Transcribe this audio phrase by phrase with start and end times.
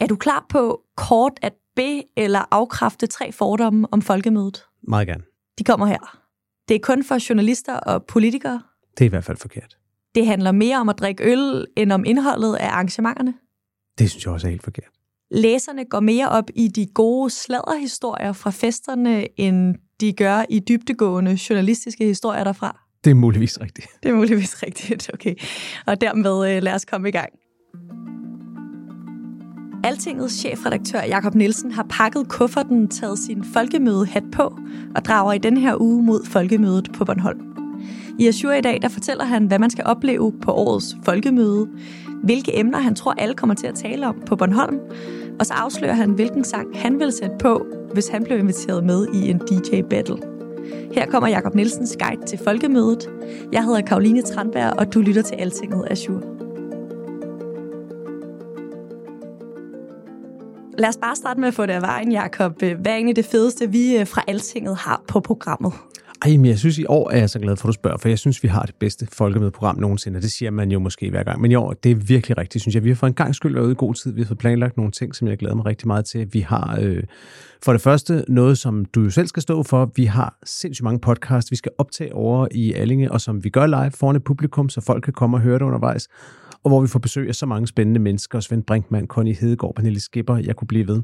[0.00, 4.64] Er du klar på kort at be- eller afkræfte tre fordomme om folkemødet?
[4.88, 5.22] Meget gerne.
[5.58, 6.18] De kommer her.
[6.68, 8.62] Det er kun for journalister og politikere.
[8.98, 9.76] Det er i hvert fald forkert.
[10.14, 13.34] Det handler mere om at drikke øl, end om indholdet af arrangementerne.
[13.98, 14.90] Det synes jeg også er helt forkert.
[15.30, 21.38] Læserne går mere op i de gode sladderhistorier fra festerne, end de gør i dybtegående
[21.50, 22.80] journalistiske historier derfra.
[23.04, 23.86] Det er muligvis rigtigt.
[24.02, 25.34] Det er muligvis rigtigt, okay.
[25.86, 27.32] Og dermed øh, lad os komme i gang.
[29.84, 34.58] Altingets chefredaktør Jakob Nielsen har pakket kufferten, taget sin folkemødehat på
[34.96, 37.40] og drager i den her uge mod folkemødet på Bornholm.
[38.18, 41.68] I Azure i dag, der fortæller han, hvad man skal opleve på årets folkemøde,
[42.22, 44.78] hvilke emner han tror alle kommer til at tale om på Bornholm,
[45.40, 49.06] og så afslører han, hvilken sang han vil sætte på, hvis han blev inviteret med
[49.14, 50.18] i en DJ-battle.
[50.92, 53.10] Her kommer Jakob Nielsens guide til folkemødet.
[53.52, 56.41] Jeg hedder Karoline Tranberg, og du lytter til Altinget Azure.
[60.78, 62.62] Lad os bare starte med at få det af vejen, Jakob.
[62.62, 65.72] Øh, hvad er egentlig det fedeste, vi øh, fra Altinget har på programmet?
[66.24, 68.08] Ej, men jeg synes, i år er jeg så glad for, at du spørger, for
[68.08, 71.40] jeg synes, vi har det bedste folkemødeprogram nogensinde, det siger man jo måske hver gang.
[71.40, 72.84] Men i år, det er virkelig rigtigt, synes jeg.
[72.84, 74.12] Vi har for en gang skyld været ude i god tid.
[74.12, 76.28] Vi har fået planlagt nogle ting, som jeg glæder mig rigtig meget til.
[76.32, 77.02] Vi har øh,
[77.64, 79.92] for det første noget, som du jo selv skal stå for.
[79.96, 83.66] Vi har sindssygt mange podcasts, vi skal optage over i Allinge, og som vi gør
[83.66, 86.08] live foran et publikum, så folk kan komme og høre det undervejs
[86.64, 90.00] og hvor vi får besøg af så mange spændende mennesker, Svend Brinkmann, Connie Hedegaard, Pernille
[90.00, 91.02] Skipper, jeg kunne blive ved.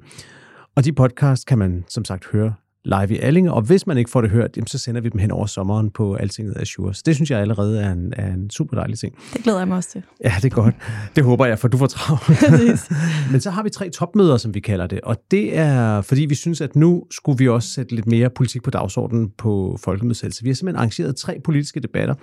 [0.76, 2.54] Og de podcast kan man som sagt høre
[2.84, 5.20] live i Allinge, og hvis man ikke får det hørt, jamen, så sender vi dem
[5.20, 6.94] hen over sommeren på Altinget Azure.
[6.94, 9.14] Så det synes jeg allerede er en, er en super dejlig ting.
[9.32, 10.02] Det glæder jeg mig også til.
[10.24, 10.74] Ja, det er godt.
[11.16, 12.90] Det håber jeg, for du får travlt.
[13.32, 16.34] Men så har vi tre topmøder, som vi kalder det, og det er, fordi vi
[16.34, 20.40] synes, at nu skulle vi også sætte lidt mere politik på dagsordenen på folkemødet Så
[20.42, 22.14] vi har simpelthen arrangeret tre politiske debatter.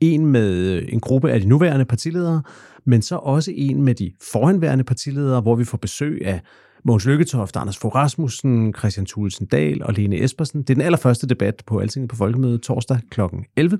[0.00, 2.42] En med øh, en gruppe af de nuværende partiledere,
[2.84, 6.40] men så også en med de forhenværende partiledere, hvor vi får besøg af
[6.84, 10.62] Mogens Lykketoft, Anders Fogh Rasmussen, Christian Thulesen Dahl og Lene Espersen.
[10.62, 13.20] Det er den allerførste debat på Altinget på Folkemødet torsdag kl.
[13.56, 13.78] 11,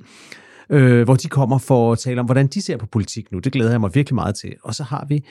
[0.70, 3.38] øh, hvor de kommer for at tale om, hvordan de ser på politik nu.
[3.38, 4.54] Det glæder jeg mig virkelig meget til.
[4.62, 5.24] Og så har vi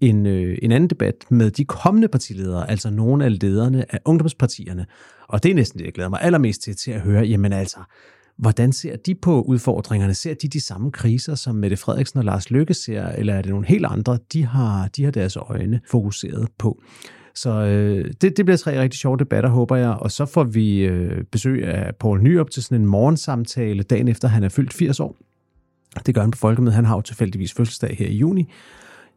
[0.00, 4.86] en, øh, en anden debat med de kommende partiledere, altså nogle af lederne af ungdomspartierne.
[5.28, 7.24] Og det er næsten det, jeg glæder mig allermest til, til at høre.
[7.24, 7.78] Jamen altså,
[8.36, 10.14] Hvordan ser de på udfordringerne?
[10.14, 13.50] Ser de de samme kriser, som Mette Frederiksen og Lars Løkke ser, eller er det
[13.50, 16.82] nogle helt andre, de har, de har deres øjne fokuseret på?
[17.34, 19.90] Så øh, det, det bliver tre rigtig sjove debatter, håber jeg.
[19.90, 24.28] Og så får vi øh, besøg af Poul Nyrup til sådan en morgensamtale dagen efter,
[24.28, 25.16] han er fyldt 80 år.
[26.06, 26.74] Det gør han på Folkemødet.
[26.74, 28.48] Han har jo tilfældigvis fødselsdag her i juni.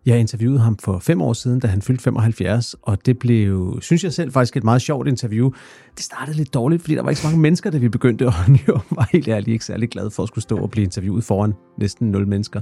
[0.06, 4.04] Jeg interviewede ham for fem år siden, da han fyldte 75, og det blev, synes
[4.04, 5.52] jeg selv, faktisk et meget sjovt interview.
[5.96, 8.34] Det startede lidt dårligt, fordi der var ikke så mange mennesker, da vi begyndte, og
[8.68, 11.54] jeg var helt ærligt ikke særlig glad for at skulle stå og blive interviewet foran
[11.78, 12.62] næsten nul mennesker.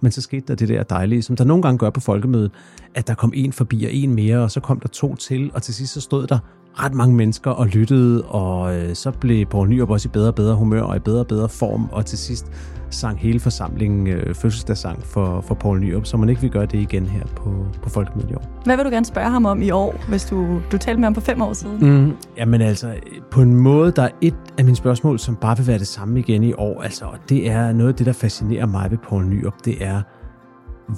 [0.00, 2.50] Men så skete der det der dejlige, som der nogle gange gør på folkemødet,
[2.94, 5.62] at der kom en forbi og en mere, og så kom der to til, og
[5.62, 6.38] til sidst så stod der
[6.74, 10.34] ret mange mennesker og lyttede, og øh, så blev Poul Nyrup også i bedre og
[10.34, 12.46] bedre humør og i bedre og bedre form, og til sidst
[12.90, 16.78] sang hele forsamlingen øh, fødselsdagssang for, for Poul Nyrup, så man ikke vil gøre det
[16.78, 18.60] igen her på, på Folkemødet i år.
[18.64, 21.14] Hvad vil du gerne spørge ham om i år, hvis du, du talte med ham
[21.14, 22.04] for fem år siden?
[22.04, 22.94] Mm, jamen altså,
[23.30, 26.20] på en måde, der er et af mine spørgsmål, som bare vil være det samme
[26.20, 29.24] igen i år, altså, og det er noget af det, der fascinerer mig ved Poul
[29.24, 30.02] Nyrup, det er,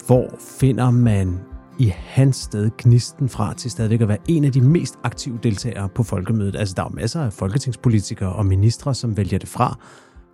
[0.07, 1.41] hvor finder man
[1.79, 5.89] i hans sted gnisten fra til stadigvæk at være en af de mest aktive deltagere
[5.89, 6.57] på folkemødet.
[6.57, 9.79] Altså, der er jo masser af folketingspolitikere og ministre, som vælger det fra.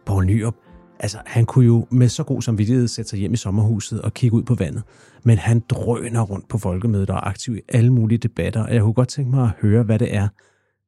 [0.07, 0.55] Poul Nyrup,
[1.01, 4.37] altså, han kunne jo med så god samvittighed sætte sig hjem i sommerhuset og kigge
[4.37, 4.83] ud på vandet.
[5.25, 8.63] Men han drøner rundt på folkemødet og er aktiv i alle mulige debatter.
[8.63, 10.29] Og jeg kunne godt tænke mig at høre, hvad det er,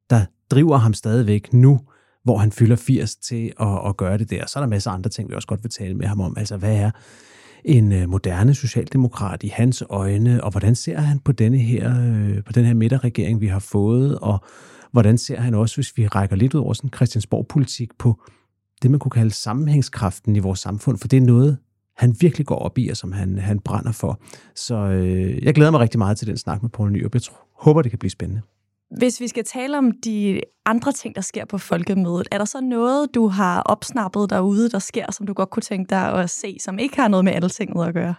[0.09, 1.79] der driver ham stadigvæk nu,
[2.23, 4.45] hvor han fylder 80 til at, at gøre det der.
[4.47, 6.37] Så er der masser af andre ting, vi også godt vil tale med ham om.
[6.37, 6.91] Altså, hvad er
[7.65, 12.43] en øh, moderne socialdemokrat i hans øjne, og hvordan ser han på denne her, øh,
[12.43, 14.43] på den her midterregering, vi har fået, og
[14.91, 18.21] hvordan ser han også, hvis vi rækker lidt ud over sådan Christiansborg-politik på
[18.81, 21.57] det, man kunne kalde sammenhængskraften i vores samfund, for det er noget,
[21.97, 24.21] han virkelig går op i, og som han, han brænder for.
[24.55, 27.13] Så øh, jeg glæder mig rigtig meget til den snak med Poul Nyrup.
[27.13, 28.41] Jeg tror, håber, det kan blive spændende.
[28.97, 32.61] Hvis vi skal tale om de andre ting, der sker på folkemødet, er der så
[32.61, 36.57] noget, du har opsnappet derude, der sker, som du godt kunne tænke dig at se,
[36.59, 38.15] som ikke har noget med alle tingene at gøre?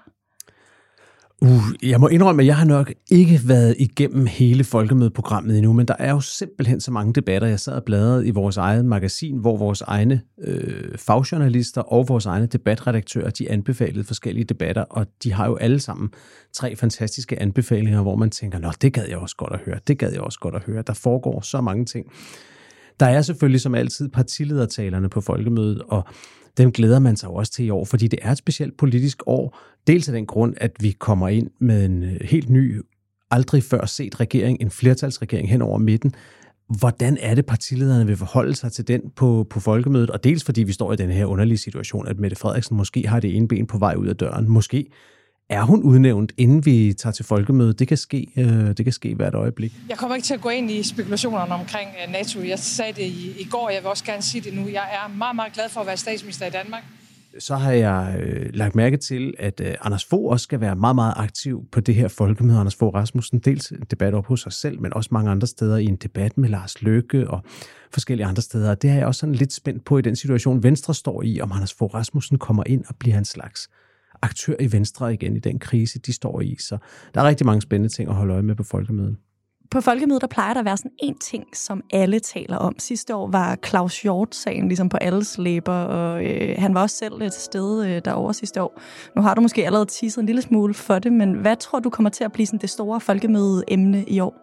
[1.42, 5.88] Uh, jeg må indrømme, at jeg har nok ikke været igennem hele folkemødeprogrammet endnu, men
[5.88, 7.48] der er jo simpelthen så mange debatter.
[7.48, 12.26] Jeg sad og bladrede i vores eget magasin, hvor vores egne øh, fagjournalister og vores
[12.26, 16.10] egne debatredaktører, de anbefalede forskellige debatter, og de har jo alle sammen
[16.52, 19.98] tre fantastiske anbefalinger, hvor man tænker, nå, det gad jeg også godt at høre, det
[19.98, 20.82] gad jeg også godt at høre.
[20.86, 22.06] Der foregår så mange ting.
[23.00, 26.04] Der er selvfølgelig som altid partiledertalerne på folkemødet, og
[26.56, 29.58] dem glæder man sig også til i år, fordi det er et specielt politisk år.
[29.86, 32.80] Dels af den grund, at vi kommer ind med en øh, helt ny,
[33.30, 36.14] aldrig før set regering, en flertalsregering hen over midten.
[36.78, 40.10] Hvordan er det, partilederne vil forholde sig til den på, på folkemødet?
[40.10, 43.20] Og dels fordi vi står i den her underlige situation, at Mette Frederiksen måske har
[43.20, 44.48] det ene ben på vej ud af døren.
[44.48, 44.86] Måske
[45.52, 47.78] er hun udnævnt, inden vi tager til folkemødet?
[47.78, 49.72] Det kan ske, øh, det kan ske hvert øjeblik.
[49.88, 52.40] Jeg kommer ikke til at gå ind i spekulationerne omkring øh, NATO.
[52.40, 54.68] Jeg sagde det i, i går, og jeg vil også gerne sige det nu.
[54.68, 56.82] Jeg er meget, meget glad for at være statsminister i Danmark.
[57.38, 60.94] Så har jeg øh, lagt mærke til, at øh, Anders Fogh også skal være meget,
[60.94, 62.58] meget aktiv på det her folkemøde.
[62.58, 65.76] Anders Fogh Rasmussen, dels en debat op hos sig selv, men også mange andre steder
[65.76, 67.42] i en debat med Lars Løkke og
[67.90, 68.74] forskellige andre steder.
[68.74, 71.52] Det er jeg også sådan lidt spændt på i den situation, Venstre står i, om
[71.52, 73.68] Anders Fogh Rasmussen kommer ind og bliver en slags
[74.22, 76.56] aktør i Venstre igen i den krise, de står i.
[76.60, 76.78] Så
[77.14, 79.16] der er rigtig mange spændende ting at holde øje med på folkemødet.
[79.70, 82.74] På folkemødet, der plejer der at være sådan en ting, som alle taler om.
[82.78, 87.22] Sidste år var Claus Hjort-sagen ligesom på alles læber, og øh, han var også selv
[87.22, 88.80] et sted øh, derovre sidste år.
[89.16, 91.90] Nu har du måske allerede teaset en lille smule for det, men hvad tror du
[91.90, 94.34] kommer til at blive sådan det store folkemøde-emne i år?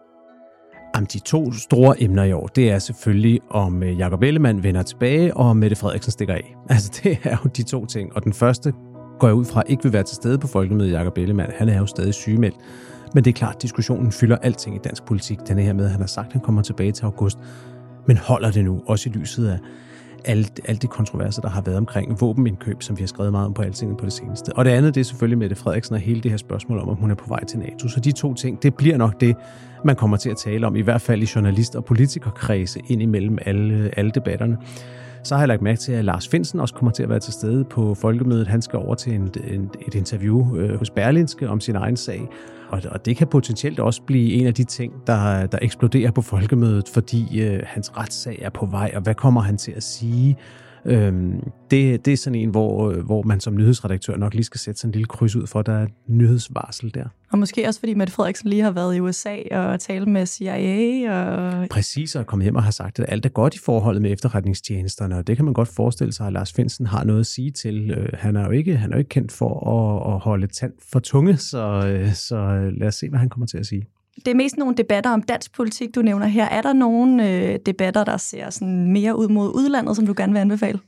[0.94, 4.82] Jamen, de to store emner i år, det er selvfølgelig, om øh, Jakob Ellemann vender
[4.82, 6.54] tilbage, og Mette Frederiksen stikker af.
[6.68, 8.16] Altså, det er jo de to ting.
[8.16, 8.72] Og den første
[9.20, 11.52] går jeg ud fra, ikke vil være til stede på folkemødet Jakob Ellemann.
[11.56, 12.56] Han er jo stadig sygemeldt.
[13.14, 15.38] Men det er klart, at diskussionen fylder alting i dansk politik.
[15.48, 17.38] Den her med, at han har sagt, at han kommer tilbage til august.
[18.06, 19.58] Men holder det nu, også i lyset af
[20.24, 23.54] alt, alt de kontroverser, der har været omkring våbenindkøb, som vi har skrevet meget om
[23.54, 24.52] på altinget på det seneste.
[24.56, 26.96] Og det andet, det er selvfølgelig Mette Frederiksen og hele det her spørgsmål om, om
[26.96, 27.88] hun er på vej til NATO.
[27.88, 29.36] Så de to ting, det bliver nok det,
[29.84, 33.38] man kommer til at tale om, i hvert fald i journalist- og politikerkredse ind imellem
[33.46, 34.58] alle, alle debatterne.
[35.22, 37.32] Så har jeg lagt mærke til, at Lars Finsen også kommer til at være til
[37.32, 38.46] stede på folkemødet.
[38.46, 42.28] Han skal over til en, en, et interview øh, hos Berlinske om sin egen sag.
[42.68, 46.22] Og, og det kan potentielt også blive en af de ting, der, der eksploderer på
[46.22, 50.36] folkemødet, fordi øh, hans retssag er på vej, og hvad kommer han til at sige?
[50.84, 51.40] Øhm,
[51.70, 54.88] det, det er sådan en, hvor, hvor man som nyhedsredaktør nok lige skal sætte sådan
[54.88, 57.04] en lille kryds ud for, at der er et nyhedsvarsel der.
[57.32, 61.12] Og måske også fordi Mette Frederiksen lige har været i USA og talt med CIA.
[61.12, 61.68] Og...
[61.68, 65.16] Præcis, og kommet hjem og har sagt, at alt er godt i forholdet med efterretningstjenesterne,
[65.16, 67.90] og det kan man godt forestille sig, at Lars Finsen har noget at sige til.
[67.90, 70.72] Øh, han er jo ikke, han er jo ikke kendt for at, at holde tand
[70.92, 73.86] for tunge, så, øh, så lad os se, hvad han kommer til at sige
[74.24, 76.44] det er mest nogle debatter om dansk politik, du nævner her.
[76.44, 80.32] Er der nogle øh, debatter, der ser sådan mere ud mod udlandet, som du gerne
[80.32, 80.78] vil anbefale?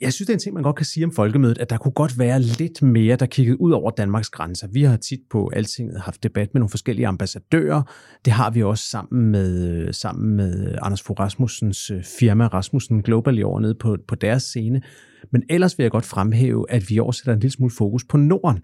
[0.00, 1.92] Jeg synes, det er en ting, man godt kan sige om folkemødet, at der kunne
[1.92, 4.68] godt være lidt mere, der kiggede ud over Danmarks grænser.
[4.72, 7.82] Vi har tit på Altinget haft debat med nogle forskellige ambassadører.
[8.24, 13.02] Det har vi også sammen med, øh, sammen med Anders Fogh Rasmussens øh, firma Rasmussen
[13.02, 14.82] Global i år nede på, på deres scene.
[15.30, 18.16] Men ellers vil jeg godt fremhæve, at vi også sætter en lille smule fokus på
[18.16, 18.62] Norden.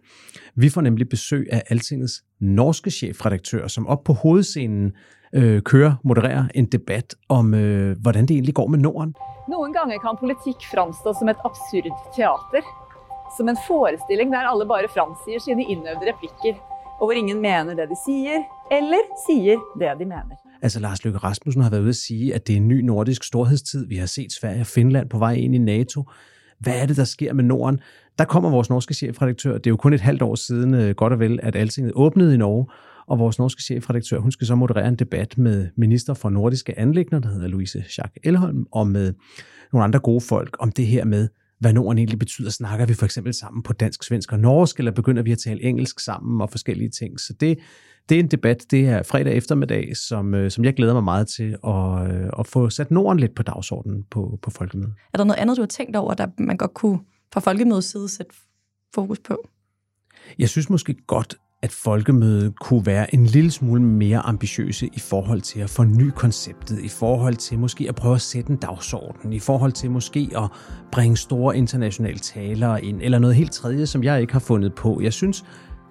[0.55, 4.93] Vi får nemlig besøg af Altingets norske chefredaktør, som op på hovedscenen
[5.35, 9.15] øh, kører, modererer en debat om, øh, hvordan det egentlig går med Norden.
[9.49, 11.87] Nogle gange kan politik fremstå som et absurd
[12.17, 12.65] teater.
[13.37, 16.55] Som en forestilling der alle bare fremsiger sine indøvde replikker,
[17.01, 18.37] og hvor ingen mener det de siger,
[18.79, 20.37] eller siger det de mener.
[20.63, 23.25] Altså Lars Løkke Rasmussen har været ude at sige, at det er en ny nordisk
[23.25, 23.87] storhedstid.
[23.87, 26.05] Vi har set Sverige og Finland på vej ind i NATO.
[26.65, 27.81] Hvad er det, der sker med Norden?
[28.19, 29.53] Der kommer vores norske chefredaktør.
[29.53, 32.35] Det er jo kun et halvt år siden, øh, godt og vel, at Altinget åbnede
[32.35, 32.67] i Norge,
[33.07, 37.19] og vores norske chefredaktør, hun skal så moderere en debat med minister for nordiske anlægner,
[37.19, 39.15] der hedder Louise Schack Elholm, og med
[39.73, 41.29] nogle andre gode folk om det her med,
[41.61, 42.51] hvad Norden egentlig betyder.
[42.51, 45.63] Snakker vi for eksempel sammen på dansk, svensk og norsk, eller begynder vi at tale
[45.63, 47.21] engelsk sammen og forskellige ting?
[47.21, 47.59] Så det,
[48.09, 51.29] det er en debat, det er fredag eftermiddag, som, øh, som jeg glæder mig meget
[51.29, 54.95] til at, øh, at få sat Norden lidt på dagsordenen på, på folkemødet.
[55.13, 56.99] Er der noget andet, du har tænkt over, der man godt kunne
[57.33, 58.35] fra folkemødets side sætte
[58.95, 59.49] fokus på?
[60.39, 65.41] Jeg synes måske godt, at folkemødet kunne være en lille smule mere ambitiøse i forhold
[65.41, 69.39] til at forny konceptet, i forhold til måske at prøve at sætte en dagsorden, i
[69.39, 70.51] forhold til måske at
[70.93, 75.01] bringe store internationale talere ind, eller noget helt tredje, som jeg ikke har fundet på.
[75.01, 75.45] Jeg synes,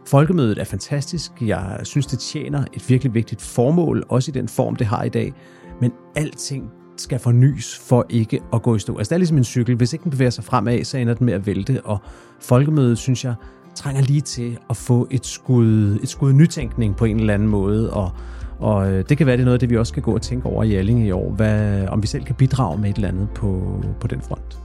[0.07, 1.31] Folkemødet er fantastisk.
[1.41, 5.09] Jeg synes, det tjener et virkelig vigtigt formål, også i den form, det har i
[5.09, 5.33] dag.
[5.81, 8.97] Men alting skal fornyes for ikke at gå i stå.
[8.97, 9.75] Altså, det er ligesom en cykel.
[9.75, 11.81] Hvis ikke den bevæger sig fremad, så ender den med at vælte.
[11.85, 11.97] Og
[12.41, 13.33] folkemødet, synes jeg,
[13.75, 17.93] trænger lige til at få et skud, et skud nytænkning på en eller anden måde.
[17.93, 18.11] Og,
[18.59, 20.21] Og øh, det kan være, det er noget af det, vi også skal gå og
[20.21, 23.07] tænke over i Alling i år, hvad, om vi selv kan bidrage med et eller
[23.07, 24.59] andet på, på den front.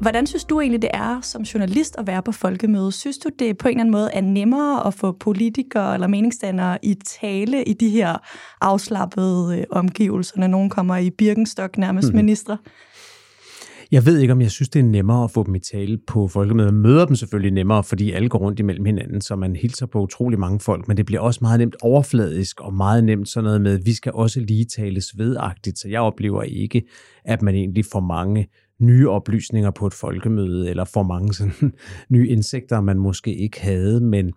[0.00, 2.92] Hvordan synes du egentlig, det er som journalist at være på folkemøde?
[2.92, 6.78] Synes du, det på en eller anden måde er nemmere at få politikere eller meningsdannere
[6.82, 8.16] i tale i de her
[8.60, 12.16] afslappede øh, omgivelser, når nogen kommer i Birkenstock nærmest mm-hmm.
[12.16, 12.58] ministre?
[13.92, 16.28] Jeg ved ikke, om jeg synes, det er nemmere at få dem i tale på
[16.28, 16.70] folkemøder.
[16.70, 20.38] Møder dem selvfølgelig nemmere, fordi alle går rundt imellem hinanden, så man hilser på utrolig
[20.38, 23.78] mange folk, men det bliver også meget nemt overfladisk og meget nemt sådan noget med,
[23.78, 26.82] at vi skal også lige tales vedagtigt, så jeg oplever ikke,
[27.24, 28.48] at man egentlig får mange
[28.80, 31.72] nye oplysninger på et folkemøde, eller for mange sådan,
[32.14, 34.00] nye indsigter, man måske ikke havde.
[34.00, 34.32] Men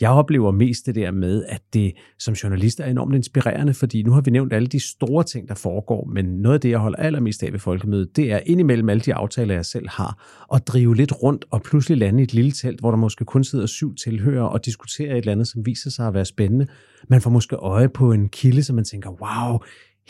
[0.00, 4.12] jeg oplever mest det der med, at det som journalist er enormt inspirerende, fordi nu
[4.12, 6.98] har vi nævnt alle de store ting, der foregår, men noget af det, jeg holder
[6.98, 10.96] allermest af ved folkemødet, det er indimellem alle de aftaler, jeg selv har, at drive
[10.96, 13.94] lidt rundt og pludselig lande i et lille telt, hvor der måske kun sidder syv
[13.94, 16.66] tilhører og diskuterer et eller andet, som viser sig at være spændende.
[17.08, 19.58] Man får måske øje på en kilde, som man tænker, wow,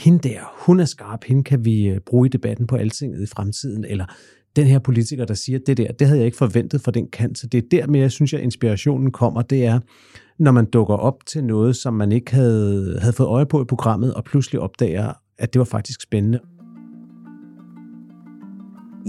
[0.00, 3.26] hende der, hun er skarp, hende kan vi øh, bruge i debatten på altinget i
[3.26, 4.04] fremtiden, eller
[4.56, 7.38] den her politiker, der siger det der, det havde jeg ikke forventet fra den kant,
[7.38, 9.80] så det er der med, jeg synes, at inspirationen kommer, det er,
[10.38, 13.64] når man dukker op til noget, som man ikke havde, havde fået øje på i
[13.64, 16.40] programmet, og pludselig opdager, at det var faktisk spændende.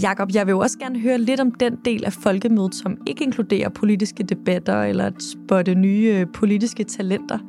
[0.01, 3.24] Jakob, jeg vil jo også gerne høre lidt om den del af folkemødet, som ikke
[3.24, 7.39] inkluderer politiske debatter eller at spotte nye øh, politiske talenter.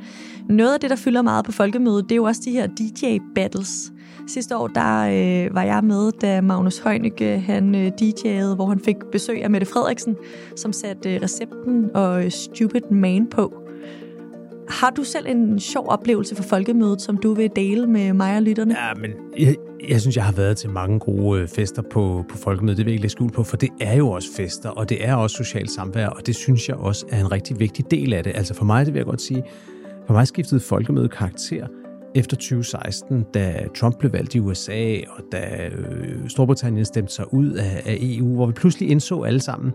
[0.48, 3.92] Noget af det, der fylder meget på folkemødet, det er jo også de her DJ-battles.
[4.26, 8.80] Sidste år, der øh, var jeg med, da Magnus Heunicke, han øh, DJ'ede, hvor han
[8.80, 10.16] fik besøg af Mette Frederiksen,
[10.56, 13.62] som satte øh, recepten og øh, Stupid Man på.
[14.68, 18.42] Har du selv en sjov oplevelse for folkemødet, som du vil dele med mig og
[18.42, 18.76] lytterne?
[18.78, 19.56] Ja, men jeg,
[19.88, 22.76] jeg synes, jeg har været til mange gode øh, fester på, på folkemødet.
[22.78, 25.08] Det vil jeg ikke lægge skjul på, for det er jo også fester, og det
[25.08, 28.24] er også socialt samvær, og det synes jeg også er en rigtig vigtig del af
[28.24, 28.32] det.
[28.36, 29.42] Altså for mig, det vil jeg godt sige,
[30.06, 31.66] for mig skiftede folkemødet karakter
[32.14, 37.50] efter 2016, da Trump blev valgt i USA, og da øh, Storbritannien stemte sig ud
[37.50, 39.72] af, af EU, hvor vi pludselig indså alle sammen,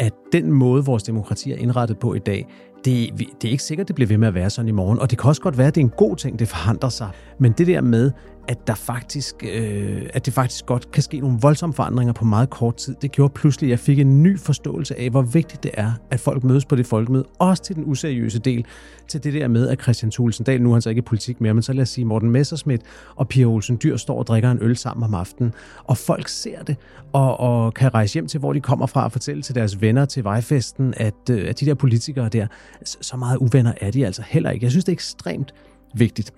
[0.00, 2.46] at den måde, vores demokrati er indrettet på i dag,
[2.84, 4.98] det, det er ikke sikkert, det bliver ved med at være sådan i morgen.
[4.98, 7.08] Og det kan også godt være, at det er en god ting, det forandrer sig.
[7.38, 8.10] Men det der med,
[8.48, 12.50] at, der faktisk, øh, at det faktisk godt kan ske nogle voldsomme forandringer på meget
[12.50, 12.94] kort tid.
[13.02, 16.20] Det gjorde pludselig, at jeg fik en ny forståelse af, hvor vigtigt det er, at
[16.20, 17.24] folk mødes på det folkemøde.
[17.38, 18.64] Også til den useriøse del,
[19.08, 21.40] til det der med, at Christian Thulesen Dahl, nu er han så ikke i politik
[21.40, 22.84] mere, men så lad os sige Morten Messersmith
[23.16, 25.52] og Pia Olsen Dyr står og drikker en øl sammen om aftenen.
[25.84, 26.76] Og folk ser det,
[27.12, 30.04] og, og kan rejse hjem til, hvor de kommer fra og fortælle til deres venner
[30.04, 32.46] til vejfesten, at, øh, at de der politikere der,
[32.84, 34.64] så meget uvenner er de altså heller ikke.
[34.64, 35.54] Jeg synes, det er ekstremt
[35.94, 36.32] vigtigt.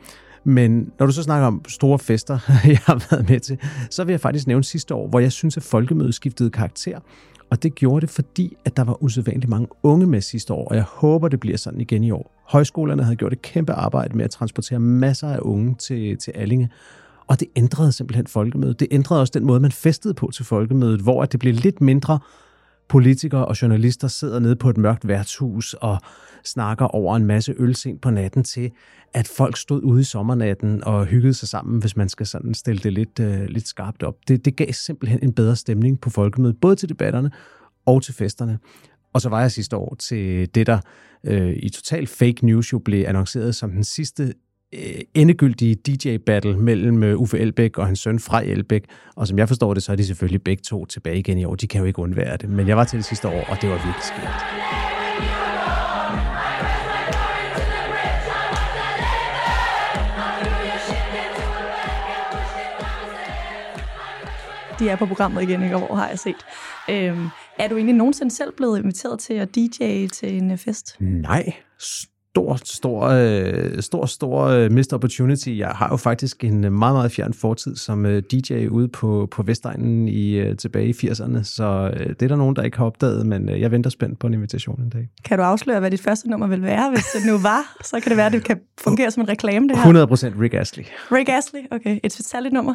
[0.44, 3.58] Men når du så snakker om store fester, jeg har været med til,
[3.90, 6.98] så vil jeg faktisk nævne sidste år, hvor jeg synes, at folkemødet skiftede karakter.
[7.50, 10.76] Og det gjorde det, fordi at der var usædvanligt mange unge med sidste år, og
[10.76, 12.42] jeg håber, det bliver sådan igen i år.
[12.48, 16.70] Højskolerne havde gjort et kæmpe arbejde med at transportere masser af unge til, til Allinge,
[17.26, 18.80] og det ændrede simpelthen folkemødet.
[18.80, 21.80] Det ændrede også den måde, man festede på til folkemødet, hvor at det blev lidt
[21.80, 22.18] mindre
[22.92, 25.98] politikere og journalister sidder nede på et mørkt værtshus og
[26.44, 28.70] snakker over en masse øl sent på natten til,
[29.14, 32.80] at folk stod ude i sommernatten og hyggede sig sammen, hvis man skal sådan stille
[32.82, 34.14] det lidt, øh, lidt skarpt op.
[34.28, 37.30] Det, det gav simpelthen en bedre stemning på folkemødet, både til debatterne
[37.86, 38.58] og til festerne.
[39.12, 40.78] Og så var jeg sidste år til det, der
[41.24, 44.34] øh, i total fake news jo blev annonceret som den sidste
[45.14, 48.84] endegyldige DJ-battle mellem øh, Uffe Elbæk og hans søn Frej Elbæk.
[49.16, 51.54] Og som jeg forstår det, så er de selvfølgelig begge to tilbage igen i år.
[51.54, 52.48] De kan jo ikke undvære det.
[52.48, 54.62] Men jeg var til det sidste år, og det var virkelig skært.
[64.82, 66.36] de er på programmet igen i går, har jeg set.
[66.90, 70.96] Øhm, er du egentlig nogensinde selv blevet inviteret til at DJ til en fest?
[71.00, 71.52] Nej,
[72.32, 75.48] stor, stor, øh, stor, stor uh, missed opportunity.
[75.48, 79.42] Jeg har jo faktisk en meget, meget fjern fortid som øh, DJ ude på, på
[79.42, 83.26] Vestegnen i, uh, tilbage i 80'erne, så det er der nogen, der ikke har opdaget,
[83.26, 85.08] men jeg venter spændt på en invitation en dag.
[85.24, 87.76] Kan du afsløre, hvad dit første nummer vil være, hvis det nu var?
[87.84, 90.06] Så kan det være, at det kan fungere som en reklame, det her.
[90.06, 90.84] 100% Rick Astley.
[91.12, 91.98] Rick Astley, okay.
[92.04, 92.74] Et særligt nummer?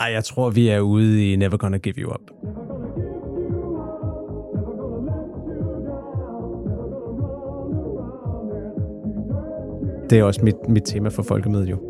[0.00, 2.20] Ej, jeg tror, vi er ude i Never Gonna Give You Up.
[10.10, 11.80] Det er også mit, mit tema for folkemødet jo.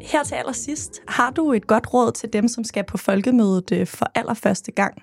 [0.00, 3.86] Her til allersidst, har du et godt råd til dem, som skal på folkemødet øh,
[3.86, 5.02] for allerførste gang?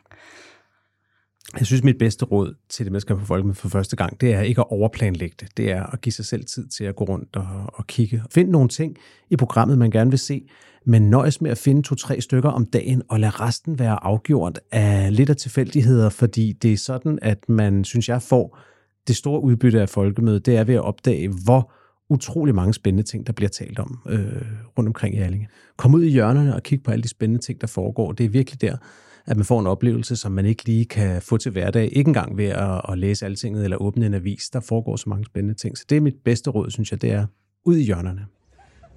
[1.60, 4.34] Jeg synes, mit bedste råd til dem, der skal på folkemødet for første gang, det
[4.34, 5.57] er ikke at overplanlægge det.
[5.57, 8.24] Det er at give sig selv tid til at gå rundt og, og kigge.
[8.31, 8.98] Find nogle ting
[9.29, 10.48] i programmet, man gerne vil se,
[10.86, 15.15] men nøjes med at finde to-tre stykker om dagen, og lad resten være afgjort af
[15.15, 18.60] lidt af tilfældigheder, fordi det er sådan, at man, synes jeg, får
[19.07, 21.72] det store udbytte af folkemødet, det er ved at opdage, hvor
[22.10, 24.42] utrolig mange spændende ting, der bliver talt om øh,
[24.78, 25.48] rundt omkring i Allinge.
[25.78, 28.12] Kom ud i hjørnerne og kig på alle de spændende ting, der foregår.
[28.12, 28.78] Det er virkelig der,
[29.26, 31.90] at man får en oplevelse, som man ikke lige kan få til hverdag.
[31.92, 34.50] Ikke engang ved at, at læse altinget eller åbne en avis.
[34.50, 35.78] Der foregår så mange spændende ting.
[35.78, 37.26] Så det er mit bedste råd, synes jeg, det er
[37.66, 38.26] ud i hjørnerne.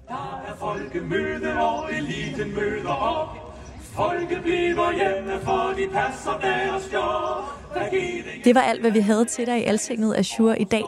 [0.07, 3.27] Der er folkemøde, og eliten møder op.
[3.81, 7.61] Folket bliver hjemme, for de passer deres job.
[8.43, 10.83] Det var alt, hvad vi havde til dig i Altinget Azure i dag.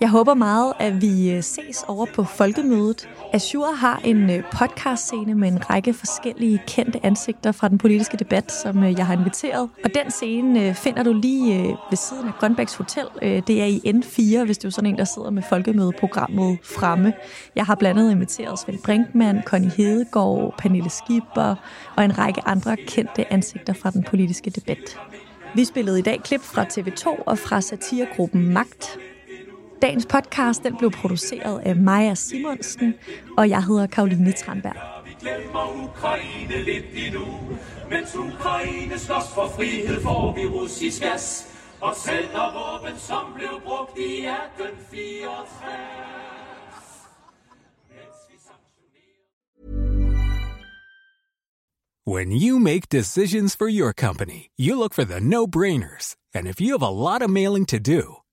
[0.00, 3.08] Jeg håber meget, at vi øh, ses over på Folkemødet.
[3.32, 8.52] Azure har en øh, podcastscene med en række forskellige kendte ansigter fra den politiske debat,
[8.52, 9.68] som øh, jeg har inviteret.
[9.84, 13.04] Og den scene øh, finder du lige ved siden af Grønbæks Hotel.
[13.22, 17.12] Det er i N4, hvis du er sådan en, der sidder med Folkemødeprogrammet fremme.
[17.54, 21.54] Jeg har blandt andet inviteret Svend Brinkmann, Connie Hedegaard, Pernille Skipper
[21.96, 24.98] og en række andre kendte ansigter fra den politiske debat.
[25.54, 28.98] Vi spillede i dag klip fra TV2 og fra satiregruppen Magt.
[29.82, 32.94] Dagens podcast den blev produceret af Maja Simonsen,
[33.38, 34.76] og jeg hedder Karoline Tranberg.
[35.04, 37.26] Vi glemmer Ukraine lidt endnu,
[37.90, 41.52] mens Ukraine slås for frihed, får vi russisk gas.
[41.80, 46.16] Og sælger våben, som blev brugt i 1864.
[52.08, 56.14] When you make decisions for your company, you look for the no-brainers.
[56.34, 58.02] And if you have a lot of mailing to do,